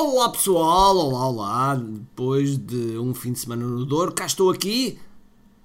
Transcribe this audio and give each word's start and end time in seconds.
Olá 0.00 0.28
pessoal, 0.28 0.96
olá, 0.96 1.26
olá. 1.26 1.74
Depois 1.74 2.56
de 2.56 2.96
um 2.98 3.12
fim 3.12 3.32
de 3.32 3.40
semana 3.40 3.66
no 3.66 3.84
Douro, 3.84 4.12
cá 4.12 4.26
estou 4.26 4.48
aqui. 4.48 4.96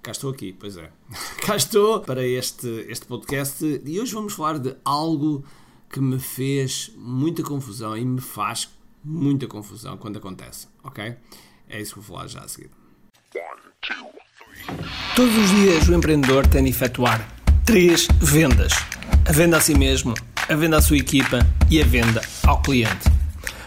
Cá 0.01 0.09
estou 0.09 0.31
aqui, 0.31 0.51
pois 0.51 0.75
é. 0.75 0.89
Cá 1.45 1.55
estou 1.55 1.99
para 1.99 2.25
este, 2.25 2.67
este 2.89 3.05
podcast 3.05 3.63
e 3.85 3.99
hoje 3.99 4.11
vamos 4.11 4.33
falar 4.33 4.57
de 4.57 4.75
algo 4.83 5.45
que 5.87 5.99
me 5.99 6.17
fez 6.17 6.91
muita 6.97 7.43
confusão 7.43 7.95
e 7.95 8.03
me 8.03 8.19
faz 8.19 8.71
muita 9.05 9.45
confusão 9.45 9.97
quando 9.97 10.17
acontece, 10.17 10.67
ok? 10.83 11.15
É 11.69 11.79
isso 11.79 11.93
que 11.93 11.99
vou 11.99 12.17
falar 12.17 12.27
já 12.27 12.39
a 12.39 12.47
seguir. 12.47 12.71
Todos 15.15 15.37
os 15.37 15.49
dias 15.51 15.87
o 15.87 15.93
empreendedor 15.93 16.47
tem 16.47 16.63
de 16.63 16.71
efetuar 16.71 17.37
três 17.63 18.07
vendas: 18.19 18.73
a 19.29 19.31
venda 19.31 19.57
a 19.57 19.61
si 19.61 19.75
mesmo, 19.75 20.15
a 20.49 20.55
venda 20.55 20.79
à 20.79 20.81
sua 20.81 20.97
equipa 20.97 21.37
e 21.69 21.79
a 21.79 21.85
venda 21.85 22.19
ao 22.47 22.59
cliente. 22.63 23.22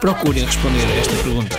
procurem 0.00 0.44
responder 0.44 0.84
a 0.84 0.94
esta 0.96 1.16
pergunta. 1.22 1.58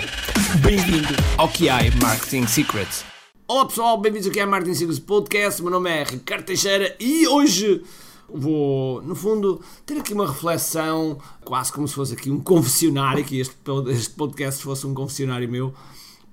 Bem-vindo 0.62 1.08
ao 1.38 1.50
QI 1.50 1.90
Marketing 2.02 2.46
Secrets. 2.46 3.04
Olá 3.48 3.66
pessoal, 3.66 3.98
bem-vindos 4.00 4.38
ao 4.38 4.48
Martin 4.48 4.74
Sigos 4.74 5.00
Podcast. 5.00 5.60
O 5.60 5.64
meu 5.64 5.74
nome 5.74 5.90
é 5.90 6.04
Ricardo 6.04 6.46
Teixeira 6.46 6.96
e 7.00 7.28
hoje 7.28 7.84
vou, 8.30 9.02
no 9.02 9.16
fundo, 9.16 9.60
ter 9.86 9.98
aqui 9.98 10.14
uma 10.14 10.28
reflexão, 10.28 11.18
quase 11.44 11.72
como 11.72 11.88
se 11.88 11.96
fosse 11.96 12.14
aqui 12.14 12.30
um 12.30 12.40
confessionário, 12.40 13.26
que 13.26 13.40
este, 13.40 13.56
este 13.90 14.14
podcast 14.14 14.64
fosse 14.64 14.86
um 14.86 14.94
confessionário 14.94 15.50
meu, 15.50 15.74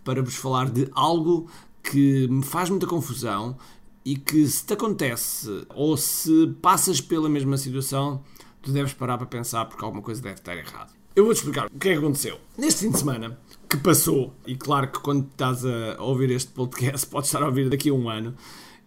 para 0.05 0.22
vos 0.22 0.34
falar 0.34 0.68
de 0.68 0.89
algo 0.92 1.48
que 1.83 2.28
me 2.28 2.44
faz 2.44 2.68
muita 2.68 2.86
confusão 2.86 3.56
e 4.05 4.16
que 4.16 4.46
se 4.46 4.66
te 4.66 4.74
acontece 4.74 5.66
ou 5.74 5.96
se 5.96 6.55
passas 6.61 7.00
pela 7.00 7.28
mesma 7.30 7.56
situação, 7.56 8.22
tu 8.61 8.72
deves 8.72 8.92
parar 8.92 9.16
para 9.16 9.27
pensar 9.27 9.64
porque 9.64 9.83
alguma 9.83 10.02
coisa 10.02 10.20
deve 10.20 10.34
estar 10.34 10.55
errado. 10.55 11.03
Eu 11.16 11.24
vou-te 11.24 11.36
explicar 11.36 11.66
o 11.66 11.78
que 11.78 11.90
é 11.90 11.92
que 11.92 11.98
aconteceu. 11.98 12.40
Neste 12.58 12.80
fim 12.80 12.90
de 12.90 12.98
semana 12.98 13.38
que 13.70 13.76
passou, 13.76 14.34
e 14.44 14.56
claro 14.56 14.90
que 14.90 14.98
quando 14.98 15.28
estás 15.28 15.64
a 15.64 16.02
ouvir 16.02 16.28
este 16.32 16.50
podcast, 16.50 17.06
podes 17.08 17.28
estar 17.28 17.40
a 17.40 17.46
ouvir 17.46 17.70
daqui 17.70 17.88
a 17.88 17.94
um 17.94 18.08
ano, 18.08 18.34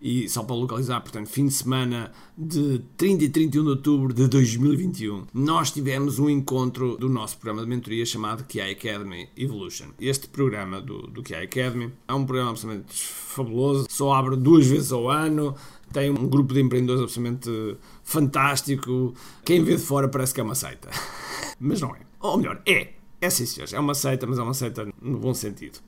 e 0.02 0.28
só 0.28 0.44
para 0.44 0.58
localizar, 0.58 1.00
portanto, 1.00 1.30
fim 1.30 1.46
de 1.46 1.54
semana 1.54 2.12
de 2.38 2.82
30 2.98 3.24
e 3.24 3.30
31 3.30 3.64
de 3.64 3.70
outubro 3.70 4.14
de 4.14 4.28
2021, 4.28 5.26
nós 5.34 5.72
tivemos 5.72 6.20
um 6.20 6.30
encontro 6.30 6.98
do 6.98 7.08
nosso 7.08 7.38
programa 7.38 7.64
de 7.64 7.70
mentoria 7.70 8.06
chamado 8.06 8.44
QI 8.44 8.72
Academy 8.72 9.30
Evolution. 9.38 9.88
Este 9.98 10.28
programa 10.28 10.82
do, 10.82 11.08
do 11.08 11.22
Academy 11.22 11.94
é 12.06 12.14
um 12.14 12.26
programa 12.26 12.52
absolutamente 12.52 12.94
fabuloso, 12.94 13.88
só 13.90 14.12
abre 14.12 14.36
duas 14.36 14.68
vezes 14.68 14.92
ao 14.92 15.10
ano, 15.10 15.56
tem 15.94 16.10
um 16.10 16.28
grupo 16.28 16.54
de 16.54 16.60
empreendedores 16.60 17.04
absolutamente 17.04 17.78
fantástico. 18.04 19.14
Quem 19.46 19.64
vê 19.64 19.78
de 19.78 19.82
fora 19.82 20.10
parece 20.10 20.34
que 20.34 20.42
é 20.42 20.44
uma 20.44 20.56
seita. 20.56 20.90
Mas 21.60 21.82
não 21.82 21.96
é. 21.96 22.00
Ou 22.20 22.38
melhor, 22.38 22.62
é. 22.66 22.94
É 23.20 23.30
sim, 23.30 23.46
senhores. 23.46 23.74
É 23.74 23.80
uma 23.80 23.96
seita, 23.96 24.28
mas 24.28 24.38
é 24.38 24.44
uma 24.44 24.54
seita 24.54 24.88
no 25.02 25.18
bom 25.18 25.34
sentido. 25.34 25.80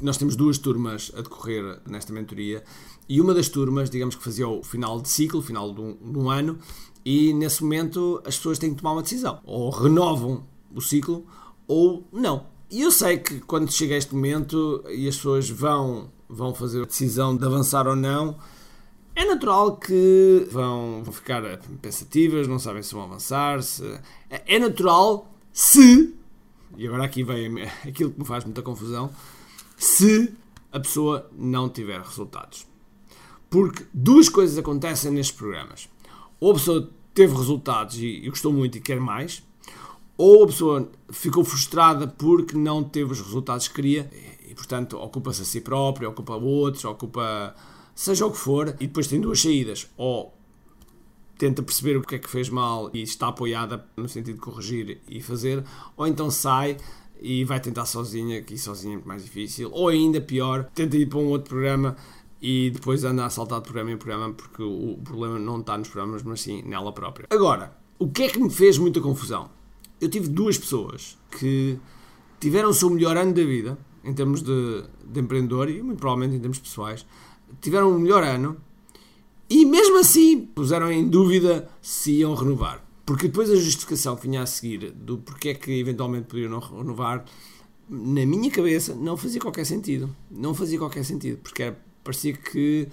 Nós 0.00 0.16
temos 0.16 0.36
duas 0.36 0.58
turmas 0.58 1.12
a 1.16 1.20
decorrer 1.20 1.80
nesta 1.86 2.12
mentoria 2.12 2.64
e 3.08 3.20
uma 3.20 3.34
das 3.34 3.48
turmas, 3.48 3.90
digamos 3.90 4.14
que 4.14 4.22
fazia 4.22 4.48
o 4.48 4.62
final 4.62 5.00
de 5.00 5.08
ciclo, 5.08 5.42
final 5.42 5.72
de 5.72 5.80
um, 5.80 5.94
de 5.94 6.18
um 6.18 6.30
ano, 6.30 6.58
e 7.04 7.32
nesse 7.34 7.62
momento 7.62 8.20
as 8.24 8.36
pessoas 8.36 8.58
têm 8.58 8.70
que 8.70 8.80
tomar 8.80 8.92
uma 8.92 9.02
decisão. 9.02 9.40
Ou 9.44 9.70
renovam 9.70 10.44
o 10.74 10.80
ciclo 10.80 11.26
ou 11.66 12.06
não. 12.12 12.46
E 12.70 12.82
eu 12.82 12.90
sei 12.90 13.18
que 13.18 13.40
quando 13.40 13.70
chega 13.70 13.96
este 13.96 14.14
momento 14.14 14.82
e 14.88 15.06
as 15.06 15.16
pessoas 15.16 15.50
vão, 15.50 16.10
vão 16.28 16.54
fazer 16.54 16.82
a 16.82 16.86
decisão 16.86 17.36
de 17.36 17.44
avançar 17.44 17.86
ou 17.86 17.94
não, 17.94 18.36
é 19.14 19.24
natural 19.24 19.76
que 19.76 20.46
vão, 20.50 21.04
ficar 21.12 21.42
pensativas, 21.80 22.48
não 22.48 22.58
sabem 22.58 22.82
se 22.82 22.94
vão 22.94 23.04
avançar. 23.04 23.62
Se... 23.62 24.00
É 24.30 24.58
natural 24.58 25.30
se, 25.52 26.14
e 26.76 26.86
agora 26.86 27.04
aqui 27.04 27.22
vem 27.22 27.62
aquilo 27.86 28.10
que 28.10 28.20
me 28.20 28.24
faz 28.24 28.44
muita 28.44 28.62
confusão, 28.62 29.10
se 29.76 30.32
a 30.70 30.80
pessoa 30.80 31.30
não 31.36 31.68
tiver 31.68 32.00
resultados. 32.00 32.66
Porque 33.50 33.84
duas 33.92 34.30
coisas 34.30 34.56
acontecem 34.56 35.10
nestes 35.10 35.36
programas. 35.36 35.88
Ou 36.40 36.52
a 36.52 36.54
pessoa 36.54 36.90
teve 37.12 37.34
resultados 37.36 37.98
e, 37.98 38.06
e 38.06 38.30
gostou 38.30 38.50
muito 38.50 38.78
e 38.78 38.80
quer 38.80 38.98
mais, 38.98 39.42
ou 40.16 40.44
a 40.44 40.46
pessoa 40.46 40.90
ficou 41.10 41.44
frustrada 41.44 42.06
porque 42.06 42.56
não 42.56 42.82
teve 42.82 43.12
os 43.12 43.20
resultados 43.20 43.68
que 43.68 43.74
queria 43.74 44.10
e, 44.48 44.54
portanto, 44.54 44.96
ocupa-se 44.96 45.42
a 45.42 45.44
si 45.44 45.60
própria, 45.60 46.08
ocupa 46.08 46.34
outros, 46.36 46.84
ocupa 46.84 47.54
seja 48.02 48.26
o 48.26 48.30
que 48.30 48.38
for, 48.38 48.68
e 48.80 48.86
depois 48.86 49.06
tem 49.06 49.20
duas 49.20 49.40
saídas. 49.40 49.88
Ou 49.96 50.34
tenta 51.38 51.62
perceber 51.62 51.96
o 51.96 52.02
que 52.02 52.16
é 52.16 52.18
que 52.18 52.30
fez 52.30 52.48
mal 52.48 52.90
e 52.94 53.02
está 53.02 53.28
apoiada 53.28 53.84
no 53.96 54.08
sentido 54.08 54.36
de 54.36 54.40
corrigir 54.40 55.00
e 55.08 55.20
fazer, 55.20 55.64
ou 55.96 56.06
então 56.06 56.30
sai 56.30 56.76
e 57.20 57.44
vai 57.44 57.60
tentar 57.60 57.86
sozinha, 57.86 58.42
que 58.42 58.58
sozinha 58.58 58.92
é 58.92 58.96
muito 58.96 59.08
mais 59.08 59.24
difícil, 59.24 59.70
ou 59.72 59.88
ainda 59.88 60.20
pior, 60.20 60.64
tenta 60.74 60.96
ir 60.96 61.06
para 61.06 61.18
um 61.18 61.26
outro 61.26 61.50
programa 61.50 61.96
e 62.40 62.70
depois 62.70 63.04
anda 63.04 63.24
a 63.24 63.30
saltar 63.30 63.60
de 63.60 63.64
programa 63.64 63.92
em 63.92 63.96
programa 63.96 64.32
porque 64.34 64.62
o 64.62 64.98
problema 65.02 65.38
não 65.38 65.60
está 65.60 65.78
nos 65.78 65.88
programas, 65.88 66.22
mas 66.22 66.40
sim 66.40 66.62
nela 66.62 66.92
própria. 66.92 67.26
Agora, 67.30 67.76
o 67.98 68.08
que 68.08 68.24
é 68.24 68.28
que 68.28 68.40
me 68.40 68.50
fez 68.50 68.78
muita 68.78 69.00
confusão? 69.00 69.50
Eu 70.00 70.08
tive 70.08 70.28
duas 70.28 70.58
pessoas 70.58 71.16
que 71.38 71.78
tiveram 72.40 72.70
o 72.70 72.74
seu 72.74 72.90
melhor 72.90 73.16
ano 73.16 73.32
da 73.32 73.44
vida, 73.44 73.78
em 74.04 74.12
termos 74.12 74.42
de, 74.42 74.84
de 75.04 75.20
empreendedor 75.20 75.70
e 75.70 75.80
muito 75.80 75.98
provavelmente 75.98 76.36
em 76.36 76.40
termos 76.40 76.58
pessoais, 76.58 77.06
tiveram 77.60 77.94
o 77.94 77.98
melhor 77.98 78.22
ano 78.22 78.56
e 79.48 79.64
mesmo 79.64 79.98
assim 79.98 80.40
puseram 80.40 80.90
em 80.90 81.08
dúvida 81.08 81.68
se 81.80 82.12
iam 82.12 82.34
renovar. 82.34 82.82
Porque 83.04 83.26
depois 83.26 83.50
a 83.50 83.56
justificação 83.56 84.16
que 84.16 84.22
vinha 84.22 84.42
a 84.42 84.46
seguir 84.46 84.90
do 84.92 85.18
porquê 85.18 85.50
é 85.50 85.54
que 85.54 85.78
eventualmente 85.78 86.26
podiam 86.26 86.50
não 86.50 86.60
renovar, 86.60 87.24
na 87.88 88.24
minha 88.24 88.50
cabeça 88.50 88.94
não 88.94 89.16
fazia 89.16 89.40
qualquer 89.40 89.66
sentido. 89.66 90.14
Não 90.30 90.54
fazia 90.54 90.78
qualquer 90.78 91.04
sentido, 91.04 91.38
porque 91.42 91.64
era, 91.64 91.78
parecia 92.02 92.32
que 92.32 92.88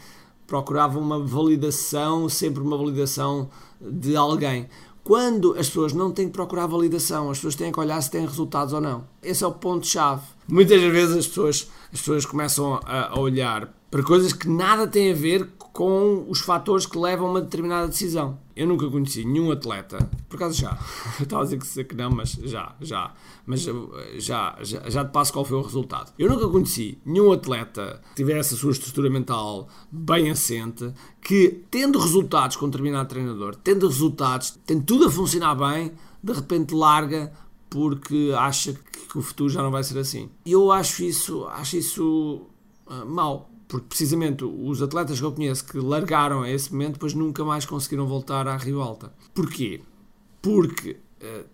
procuravam 0.46 1.02
uma 1.02 1.20
validação, 1.20 2.28
sempre 2.28 2.62
uma 2.62 2.78
validação 2.78 3.50
de 3.80 4.16
alguém. 4.16 4.68
Quando 5.04 5.54
as 5.54 5.68
pessoas 5.68 5.94
não 5.94 6.12
têm 6.12 6.28
que 6.28 6.34
procurar 6.34 6.68
validação, 6.68 7.32
as 7.32 7.38
pessoas 7.38 7.56
têm 7.56 7.72
que 7.72 7.80
olhar 7.80 8.02
se 8.02 8.12
têm 8.12 8.26
resultados 8.26 8.74
ou 8.74 8.82
não. 8.82 9.08
Esse 9.24 9.44
é 9.44 9.48
o 9.48 9.52
ponto-chave. 9.52 10.24
Muitas 10.48 10.82
vezes 10.82 11.16
as 11.16 11.28
pessoas, 11.28 11.70
as 11.94 12.00
pessoas 12.00 12.26
começam 12.26 12.80
a 12.84 13.18
olhar 13.18 13.74
para 13.90 14.04
coisas 14.04 14.34
que 14.34 14.48
nada 14.48 14.88
têm 14.88 15.12
a 15.12 15.16
ver 15.16 15.50
com 15.74 16.26
os 16.28 16.40
fatores 16.42 16.86
que 16.86 16.98
levam 16.98 17.28
a 17.28 17.32
uma 17.32 17.42
determinada 17.42 17.88
decisão. 17.88 18.38
Eu 18.56 18.68
nunca 18.68 18.90
conheci 18.90 19.24
nenhum 19.24 19.52
atleta, 19.52 20.10
por 20.28 20.36
acaso 20.36 20.60
já, 20.60 20.78
estava 21.22 21.44
a 21.44 21.46
dizer 21.46 21.86
que 21.86 21.96
não, 21.96 22.10
mas 22.12 22.32
já, 22.32 22.76
já, 22.82 23.14
mas 23.46 23.66
já, 24.18 24.58
já, 24.62 24.90
já 24.90 25.06
te 25.06 25.12
passo 25.12 25.32
qual 25.32 25.46
foi 25.46 25.58
o 25.58 25.62
resultado. 25.62 26.12
Eu 26.20 26.30
nunca 26.30 26.48
conheci 26.50 26.98
nenhum 27.06 27.32
atleta 27.32 28.02
que 28.10 28.16
tivesse 28.16 28.56
a 28.56 28.58
sua 28.58 28.72
estrutura 28.72 29.10
mental 29.10 29.70
bem 29.90 30.30
assente, 30.30 30.92
que 31.22 31.64
tendo 31.72 31.98
resultados 32.00 32.58
com 32.58 32.66
um 32.66 32.70
determinado 32.70 33.08
treinador, 33.08 33.56
tendo 33.56 33.88
resultados, 33.88 34.60
tendo 34.66 34.84
tudo 34.84 35.06
a 35.06 35.12
funcionar 35.12 35.56
bem, 35.56 35.94
de 36.22 36.34
repente 36.34 36.74
larga 36.74 37.32
porque 37.70 38.34
acha 38.36 38.74
que 38.74 39.18
o 39.18 39.22
futuro 39.22 39.50
já 39.50 39.62
não 39.62 39.72
vai 39.72 39.84
ser 39.84 39.98
assim. 39.98 40.30
E 40.46 40.52
eu 40.52 40.72
acho 40.72 41.04
isso, 41.04 41.46
acho 41.46 41.78
isso 41.78 42.42
uh, 42.88 43.06
porque 43.70 43.86
precisamente 43.88 44.44
os 44.44 44.82
atletas 44.82 45.20
que 45.20 45.26
eu 45.26 45.32
conheço 45.32 45.64
que 45.64 45.78
largaram 45.78 46.42
a 46.42 46.50
esse 46.50 46.74
momento 46.74 46.94
depois 46.94 47.14
nunca 47.14 47.46
mais 47.46 47.68
conseguiram 47.68 48.08
voltar 48.08 48.48
à 48.48 48.58
ribalta. 48.58 49.14
Porquê? 49.32 49.80
Porque 50.42 50.98
uh, 51.22 51.46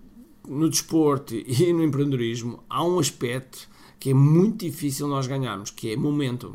no 0.47 0.69
desporto 0.69 1.35
e 1.35 1.73
no 1.73 1.83
empreendedorismo 1.83 2.63
há 2.69 2.83
um 2.85 2.99
aspecto 2.99 3.67
que 3.99 4.11
é 4.11 4.13
muito 4.13 4.65
difícil 4.65 5.09
nós 5.09 5.27
ganharmos, 5.27 5.71
que 5.71 5.91
é 5.91 5.97
momentum, 5.97 6.53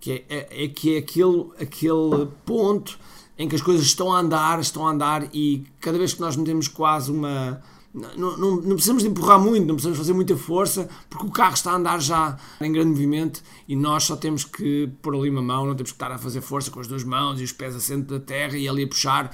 que 0.00 0.12
é, 0.12 0.24
é, 0.28 0.64
é, 0.64 0.68
que 0.68 0.94
é 0.94 0.98
aquele, 0.98 1.50
aquele 1.60 2.26
ponto 2.46 2.98
em 3.36 3.46
que 3.46 3.56
as 3.56 3.62
coisas 3.62 3.84
estão 3.84 4.10
a 4.10 4.20
andar, 4.20 4.58
estão 4.58 4.86
a 4.86 4.90
andar 4.90 5.28
e 5.34 5.66
cada 5.80 5.98
vez 5.98 6.14
que 6.14 6.20
nós 6.20 6.34
metemos 6.34 6.66
quase 6.66 7.10
uma 7.10 7.60
não, 7.94 8.36
não, 8.36 8.56
não, 8.56 8.74
precisamos 8.74 9.04
de 9.04 9.08
empurrar 9.08 9.38
muito, 9.38 9.64
não 9.64 9.76
precisamos 9.76 9.96
fazer 9.96 10.12
muita 10.12 10.36
força, 10.36 10.88
porque 11.08 11.26
o 11.26 11.30
carro 11.30 11.54
está 11.54 11.70
a 11.70 11.76
andar 11.76 12.00
já 12.00 12.36
em 12.60 12.72
grande 12.72 12.90
movimento 12.90 13.40
e 13.68 13.76
nós 13.76 14.02
só 14.02 14.16
temos 14.16 14.44
que 14.44 14.90
pôr 15.00 15.14
ali 15.14 15.30
uma 15.30 15.40
mão, 15.40 15.64
não 15.64 15.76
temos 15.76 15.92
que 15.92 15.96
estar 15.96 16.10
a 16.10 16.18
fazer 16.18 16.40
força 16.40 16.72
com 16.72 16.80
as 16.80 16.88
duas 16.88 17.04
mãos 17.04 17.40
e 17.40 17.44
os 17.44 17.52
pés 17.52 17.76
assentos 17.76 18.08
da 18.08 18.18
terra 18.18 18.58
e 18.58 18.68
ali 18.68 18.82
a 18.82 18.88
puxar, 18.88 19.30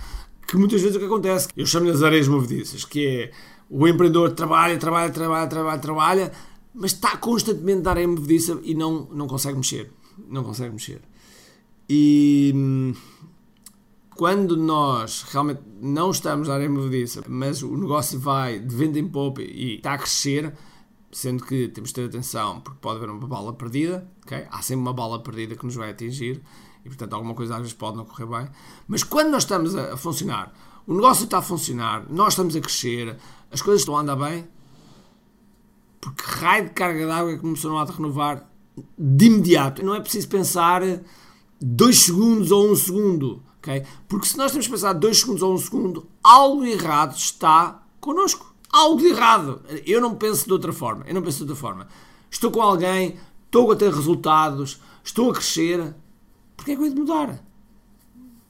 que 0.46 0.58
muitas 0.58 0.82
vezes 0.82 0.94
é 0.94 0.98
o 0.98 1.00
que 1.00 1.06
acontece. 1.06 1.48
Eu 1.56 1.64
chamo-lhe 1.64 1.90
as 1.90 2.02
areias 2.02 2.28
movediças, 2.28 2.84
que 2.84 3.06
é 3.06 3.30
o 3.70 3.88
empreendedor 3.88 4.32
trabalha, 4.32 4.76
trabalha, 4.76 5.10
trabalha, 5.10 5.46
trabalha, 5.46 5.78
trabalha, 5.78 6.32
mas 6.74 6.92
está 6.92 7.16
constantemente 7.16 7.78
a 7.78 7.94
dar 7.94 7.96
em 7.96 8.08
movediça 8.08 8.60
e 8.62 8.74
não, 8.74 9.08
não 9.10 9.26
consegue 9.26 9.56
mexer. 9.56 9.90
Não 10.28 10.44
consegue 10.44 10.72
mexer. 10.72 11.00
E 11.88 12.52
hum, 12.54 12.92
quando 14.20 14.54
nós 14.54 15.22
realmente 15.32 15.62
não 15.80 16.10
estamos 16.10 16.50
a 16.50 16.58
dar 16.58 16.62
em 16.62 16.68
movediça, 16.68 17.24
mas 17.26 17.62
o 17.62 17.74
negócio 17.74 18.20
vai 18.20 18.58
de 18.58 18.76
venda 18.76 18.98
em 18.98 19.08
poupa 19.08 19.40
e 19.40 19.76
está 19.76 19.94
a 19.94 19.98
crescer, 19.98 20.52
sendo 21.10 21.42
que 21.42 21.68
temos 21.68 21.88
de 21.88 21.94
ter 21.94 22.04
atenção 22.04 22.60
porque 22.60 22.78
pode 22.82 22.98
haver 22.98 23.08
uma 23.08 23.26
bala 23.26 23.54
perdida, 23.54 24.06
okay? 24.26 24.46
há 24.50 24.60
sempre 24.60 24.82
uma 24.82 24.92
bala 24.92 25.22
perdida 25.22 25.56
que 25.56 25.64
nos 25.64 25.74
vai 25.74 25.88
atingir 25.88 26.42
e 26.84 26.88
portanto 26.90 27.14
alguma 27.14 27.32
coisa 27.32 27.54
às 27.54 27.60
vezes 27.60 27.72
pode 27.72 27.96
não 27.96 28.04
correr 28.04 28.26
bem. 28.26 28.50
Mas 28.86 29.02
quando 29.02 29.30
nós 29.30 29.44
estamos 29.44 29.74
a 29.74 29.96
funcionar, 29.96 30.52
o 30.86 30.92
negócio 30.92 31.24
está 31.24 31.38
a 31.38 31.42
funcionar, 31.42 32.04
nós 32.10 32.34
estamos 32.34 32.54
a 32.54 32.60
crescer, 32.60 33.16
as 33.50 33.62
coisas 33.62 33.80
estão 33.80 33.96
a 33.96 34.02
andar 34.02 34.16
bem, 34.16 34.46
porque 35.98 36.22
raio 36.26 36.64
de 36.64 36.72
carga 36.72 37.06
d'água 37.06 37.38
começou 37.38 37.74
a 37.78 37.86
renovar 37.86 38.46
de 38.98 39.24
imediato. 39.24 39.82
Não 39.82 39.94
é 39.94 40.00
preciso 40.00 40.28
pensar 40.28 40.82
dois 41.58 42.00
segundos 42.00 42.50
ou 42.50 42.70
um 42.70 42.76
segundo, 42.76 43.48
Porque 44.08 44.26
se 44.26 44.36
nós 44.36 44.52
temos 44.52 44.68
pensar 44.68 44.92
dois 44.92 45.20
segundos 45.20 45.42
ou 45.42 45.54
um 45.54 45.58
segundo, 45.58 46.06
algo 46.22 46.64
errado 46.64 47.16
está 47.16 47.82
connosco. 48.00 48.54
Algo 48.72 49.00
de 49.00 49.08
errado. 49.08 49.60
Eu 49.84 50.00
não 50.00 50.14
penso 50.14 50.46
de 50.46 50.52
outra 50.52 50.72
forma. 50.72 51.04
Eu 51.06 51.14
não 51.14 51.22
penso 51.22 51.38
de 51.38 51.42
outra 51.44 51.56
forma. 51.56 51.88
Estou 52.30 52.50
com 52.50 52.62
alguém, 52.62 53.18
estou 53.46 53.70
a 53.72 53.76
ter 53.76 53.92
resultados, 53.92 54.80
estou 55.02 55.30
a 55.30 55.34
crescer. 55.34 55.94
Porquê 56.56 56.72
é 56.72 56.76
que 56.76 56.80
eu 56.80 56.86
hei 56.86 56.92
de 56.92 57.00
mudar? 57.00 57.44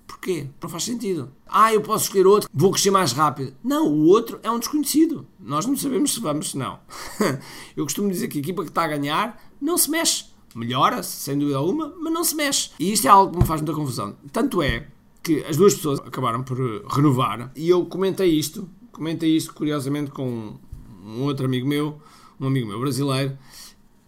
Porquê? 0.06 0.48
Não 0.62 0.68
faz 0.68 0.84
sentido. 0.84 1.32
Ah, 1.48 1.72
eu 1.72 1.80
posso 1.80 2.04
escolher 2.04 2.26
outro, 2.26 2.50
vou 2.52 2.70
crescer 2.70 2.90
mais 2.90 3.12
rápido. 3.12 3.54
Não, 3.64 3.88
o 3.88 4.06
outro 4.06 4.38
é 4.42 4.50
um 4.50 4.58
desconhecido. 4.58 5.26
Nós 5.38 5.64
não 5.64 5.74
sabemos 5.76 6.12
se 6.12 6.20
vamos, 6.20 6.50
se 6.50 6.58
não. 6.58 6.78
eu 7.74 7.84
costumo 7.84 8.10
dizer 8.10 8.28
que 8.28 8.38
a 8.38 8.40
equipa 8.42 8.62
que 8.62 8.68
está 8.68 8.84
a 8.84 8.88
ganhar 8.88 9.42
não 9.58 9.78
se 9.78 9.90
mexe. 9.90 10.26
Melhora-se, 10.54 11.10
sem 11.10 11.38
dúvida 11.38 11.56
alguma, 11.56 11.94
mas 11.98 12.12
não 12.12 12.24
se 12.24 12.34
mexe. 12.34 12.70
E 12.78 12.92
isto 12.92 13.06
é 13.06 13.10
algo 13.10 13.32
que 13.32 13.38
me 13.38 13.46
faz 13.46 13.60
muita 13.60 13.72
confusão. 13.72 14.16
Tanto 14.30 14.60
é 14.60 14.88
que 15.22 15.44
as 15.44 15.56
duas 15.56 15.74
pessoas 15.74 16.00
acabaram 16.00 16.42
por 16.42 16.58
renovar 16.88 17.52
e 17.54 17.68
eu 17.68 17.84
comentei 17.86 18.30
isto, 18.30 18.68
comentei 18.92 19.36
isto 19.36 19.52
curiosamente 19.54 20.10
com 20.10 20.58
um 21.04 21.22
outro 21.22 21.46
amigo 21.46 21.66
meu, 21.66 22.00
um 22.38 22.46
amigo 22.46 22.66
meu 22.66 22.80
brasileiro, 22.80 23.36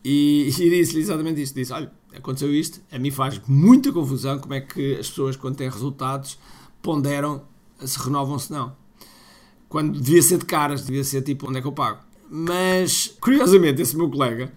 e, 0.04 0.48
e 0.58 0.70
disse-lhe 0.70 1.00
exatamente 1.00 1.42
isto. 1.42 1.54
Disse, 1.54 1.72
olha, 1.72 1.92
aconteceu 2.14 2.52
isto, 2.54 2.80
a 2.90 2.98
mim 2.98 3.10
faz 3.10 3.40
muita 3.46 3.92
confusão 3.92 4.38
como 4.38 4.54
é 4.54 4.60
que 4.60 4.94
as 4.94 5.08
pessoas, 5.08 5.36
quando 5.36 5.56
têm 5.56 5.68
resultados, 5.68 6.38
ponderam 6.80 7.42
se 7.84 7.98
renovam 7.98 8.38
se 8.38 8.52
não. 8.52 8.76
Quando 9.68 9.98
devia 10.00 10.22
ser 10.22 10.38
de 10.38 10.44
caras, 10.44 10.84
devia 10.84 11.02
ser 11.02 11.22
tipo, 11.22 11.48
onde 11.48 11.58
é 11.58 11.60
que 11.62 11.66
eu 11.66 11.72
pago? 11.72 12.00
Mas, 12.30 13.14
curiosamente, 13.20 13.80
esse 13.82 13.96
meu 13.96 14.10
colega 14.10 14.52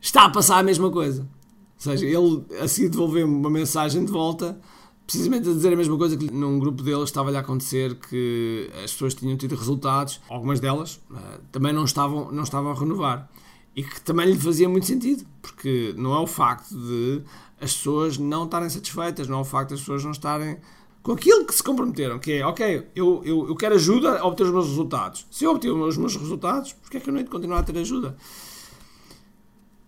está 0.00 0.24
a 0.24 0.30
passar 0.30 0.58
a 0.58 0.62
mesma 0.62 0.90
coisa. 0.90 1.22
Ou 1.22 1.80
seja, 1.80 2.06
ele 2.06 2.44
a 2.60 2.68
seguir 2.68 2.88
devolveu-me 2.88 3.34
uma 3.34 3.50
mensagem 3.50 4.04
de 4.04 4.10
volta, 4.10 4.58
precisamente 5.06 5.48
a 5.48 5.52
dizer 5.52 5.72
a 5.72 5.76
mesma 5.76 5.96
coisa 5.96 6.16
que 6.16 6.30
num 6.30 6.58
grupo 6.58 6.82
dele 6.82 7.02
estava-lhe 7.02 7.36
a 7.36 7.40
acontecer 7.40 7.94
que 7.96 8.70
as 8.82 8.92
pessoas 8.92 9.14
tinham 9.14 9.36
tido 9.36 9.54
resultados, 9.54 10.20
algumas 10.28 10.60
delas 10.60 11.00
uh, 11.10 11.40
também 11.52 11.72
não 11.72 11.84
estavam, 11.84 12.32
não 12.32 12.42
estavam 12.42 12.70
a 12.70 12.74
renovar. 12.74 13.30
E 13.76 13.82
que 13.82 14.00
também 14.00 14.26
lhe 14.26 14.38
fazia 14.38 14.68
muito 14.68 14.86
sentido, 14.86 15.26
porque 15.42 15.94
não 15.96 16.14
é 16.14 16.18
o 16.18 16.26
facto 16.26 16.74
de 16.74 17.22
as 17.60 17.74
pessoas 17.74 18.18
não 18.18 18.44
estarem 18.44 18.68
satisfeitas, 18.68 19.26
não 19.26 19.38
é 19.38 19.40
o 19.40 19.44
facto 19.44 19.74
as 19.74 19.80
pessoas 19.80 20.04
não 20.04 20.12
estarem 20.12 20.58
com 21.02 21.12
aquilo 21.12 21.44
que 21.44 21.54
se 21.54 21.62
comprometeram, 21.62 22.18
que 22.18 22.32
é, 22.32 22.46
ok, 22.46 22.88
eu, 22.94 23.20
eu, 23.24 23.48
eu 23.48 23.54
quero 23.56 23.74
ajuda 23.74 24.18
a 24.18 24.26
obter 24.26 24.44
os 24.44 24.52
meus 24.52 24.68
resultados. 24.68 25.26
Se 25.30 25.44
eu 25.44 25.50
obter 25.50 25.70
os 25.70 25.96
meus 25.98 26.16
resultados, 26.16 26.72
porque 26.72 26.96
é 26.96 27.00
que 27.00 27.08
eu 27.08 27.12
não 27.12 27.20
hei 27.20 27.24
de 27.24 27.30
continuar 27.30 27.58
a 27.58 27.62
ter 27.62 27.76
ajuda? 27.76 28.16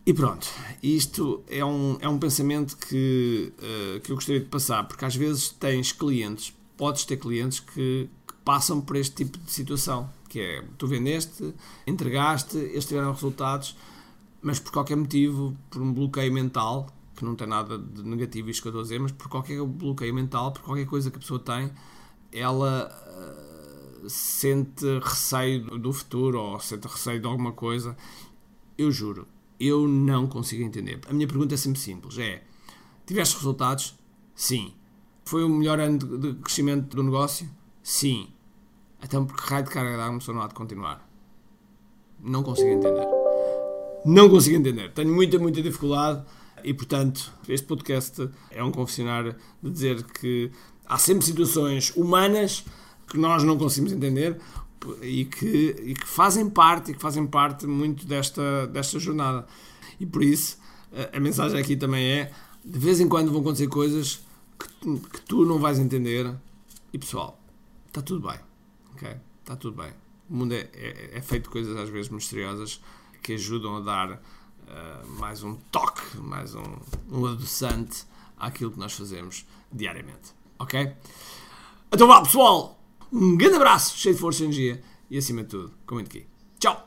E 0.07 0.15
pronto, 0.15 0.47
isto 0.81 1.43
é 1.49 1.65
um, 1.65 1.99
é 2.01 2.09
um 2.09 2.17
pensamento 2.17 2.77
que, 2.77 3.53
uh, 3.59 4.01
que 4.01 4.13
eu 4.13 4.15
gostaria 4.15 4.41
de 4.41 4.47
passar, 4.47 4.87
porque 4.87 5.05
às 5.05 5.17
vezes 5.17 5.49
tens 5.49 5.91
clientes, 5.91 6.55
podes 6.77 7.05
ter 7.05 7.17
clientes 7.17 7.59
que, 7.59 8.09
que, 8.25 8.35
passam 8.45 8.81
por 8.81 8.95
este 8.95 9.17
tipo 9.17 9.37
de 9.37 9.51
situação, 9.51 10.09
que 10.29 10.39
é, 10.39 10.65
tu 10.79 10.87
vendeste, 10.87 11.53
entregaste, 11.85 12.57
eles 12.57 12.85
tiveram 12.85 13.11
resultados, 13.11 13.77
mas 14.41 14.61
por 14.61 14.71
qualquer 14.71 14.95
motivo, 14.95 15.57
por 15.69 15.83
um 15.83 15.93
bloqueio 15.93 16.33
mental, 16.33 16.87
que 17.17 17.25
não 17.25 17.35
tem 17.35 17.49
nada 17.49 17.77
de 17.77 18.05
negativo 18.05 18.49
isto 18.49 18.63
que 18.63 18.69
eu 18.69 18.71
estou 18.71 18.81
a 18.83 18.85
dizer, 18.85 19.01
mas 19.01 19.11
por 19.11 19.27
qualquer 19.27 19.61
bloqueio 19.65 20.15
mental, 20.15 20.53
por 20.53 20.63
qualquer 20.63 20.87
coisa 20.87 21.11
que 21.11 21.17
a 21.17 21.21
pessoa 21.21 21.41
tem, 21.41 21.73
ela 22.31 22.89
uh, 24.05 24.09
sente 24.09 24.87
receio 25.01 25.65
do 25.81 25.93
futuro 25.93 26.39
ou 26.39 26.61
sente 26.61 26.87
receio 26.87 27.19
de 27.19 27.27
alguma 27.27 27.51
coisa. 27.51 27.97
Eu 28.79 28.93
juro, 28.93 29.27
eu 29.59 29.87
não 29.87 30.27
consigo 30.27 30.63
entender. 30.63 31.01
A 31.09 31.13
minha 31.13 31.27
pergunta 31.27 31.55
é 31.55 31.57
sempre 31.57 31.81
simples: 31.81 32.19
é 32.19 32.43
tiveste 33.07 33.37
resultados? 33.37 33.95
Sim. 34.35 34.73
Foi 35.25 35.43
o 35.43 35.49
melhor 35.49 35.81
ano 35.81 35.99
de 35.99 36.35
crescimento 36.35 36.95
do 36.95 37.03
negócio? 37.03 37.49
Sim. 37.83 38.29
Então, 39.03 39.27
porque 39.27 39.43
raio 39.45 39.65
de 39.65 39.71
carga 39.71 39.97
de 39.97 40.03
água 40.03 40.19
não 40.29 40.43
há 40.43 40.47
de 40.47 40.55
continuar? 40.55 41.09
Não 42.21 42.43
consigo 42.43 42.69
entender. 42.69 43.07
Não 44.05 44.29
consigo 44.29 44.57
entender. 44.57 44.93
Tenho 44.93 45.13
muita, 45.13 45.39
muita 45.39 45.61
dificuldade 45.61 46.25
e, 46.63 46.73
portanto, 46.73 47.33
este 47.49 47.67
podcast 47.67 48.29
é 48.51 48.63
um 48.63 48.71
confessionário 48.71 49.35
de 49.63 49.71
dizer 49.71 50.03
que 50.05 50.51
há 50.87 50.99
sempre 50.99 51.25
situações 51.25 51.93
humanas 51.97 52.65
que 53.09 53.19
nós 53.19 53.43
não 53.43 53.59
conseguimos 53.59 53.93
entender 53.93 54.41
e 55.03 55.25
que, 55.25 55.77
e 55.85 55.95
que 55.95 56.07
fazem 56.07 56.49
parte 56.49 56.91
e 56.91 56.95
que 56.95 57.01
fazem 57.01 57.27
parte 57.27 57.67
muito 57.67 58.07
desta, 58.07 58.67
desta 58.67 58.99
jornada. 58.99 59.47
E 59.99 60.07
por 60.07 60.23
isso 60.23 60.59
a, 60.93 61.17
a 61.17 61.21
mensagem 61.21 61.59
aqui 61.61 61.77
também 61.77 62.07
é 62.07 62.33
de 62.65 62.79
vez 62.79 63.01
em 63.01 63.09
quando 63.09 63.31
vão 63.31 63.41
acontecer 63.41 63.69
coisas 63.69 64.21
que, 64.59 64.99
que 64.99 65.21
tu 65.23 65.45
não 65.45 65.59
vais 65.59 65.79
entender 65.79 66.35
e 66.93 66.99
pessoal, 66.99 67.41
está 67.89 68.03
tudo 68.03 68.27
bem. 68.29 68.39
ok 68.95 69.17
Está 69.47 69.55
tudo 69.55 69.81
bem. 69.81 69.93
O 70.29 70.35
mundo 70.35 70.55
é, 70.55 70.69
é, 70.75 71.11
é 71.19 71.23
feito 71.23 71.45
de 71.45 71.51
coisas 71.51 71.77
às 71.77 71.89
vezes 71.89 72.11
misteriosas 72.11 72.81
que 73.23 73.35
ajudam 73.35 73.77
a 73.77 73.81
dar 73.81 74.13
uh, 74.15 75.09
mais 75.21 75.45
um 75.45 75.55
toque, 75.71 76.17
mais 76.17 76.53
um, 76.57 76.65
um 77.09 77.27
adoçante 77.27 78.05
àquilo 78.37 78.73
que 78.73 78.79
nós 78.81 78.93
fazemos 78.93 79.47
diariamente. 79.71 80.35
Ok? 80.59 80.93
Então 81.93 82.09
vá, 82.09 82.21
pessoal! 82.23 82.76
Um 83.13 83.37
grande 83.37 83.57
abraço, 83.57 83.97
cheio 83.97 84.15
de 84.15 84.21
força 84.21 84.43
e 84.43 84.45
energia 84.47 84.83
e 85.11 85.19
acima 85.19 85.43
de 85.43 85.49
tudo, 85.49 85.73
comente 85.87 86.09
aqui. 86.09 86.27
Tchau! 86.59 86.87